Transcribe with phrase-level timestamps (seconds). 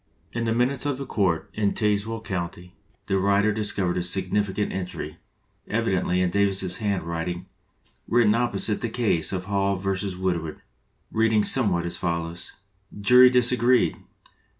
[0.33, 2.73] In the minutes of the court in Tazewell County
[3.05, 5.17] the writer dis covered a significant entry,
[5.67, 7.45] evidently in Davis's handwriting,
[8.07, 10.15] written opposite the case of Hall v.
[10.15, 10.63] Woodward,
[11.11, 12.53] reading somewhat as follows:
[12.99, 13.95] "Jury disagreed.